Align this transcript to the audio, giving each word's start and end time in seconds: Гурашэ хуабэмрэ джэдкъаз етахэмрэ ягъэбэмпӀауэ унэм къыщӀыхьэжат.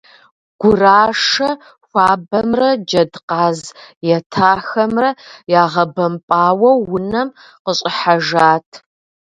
Гурашэ 0.61 1.49
хуабэмрэ 1.85 2.69
джэдкъаз 2.87 3.59
етахэмрэ 4.17 5.09
ягъэбэмпӀауэ 5.61 6.71
унэм 6.93 7.29
къыщӀыхьэжат. 7.63 8.69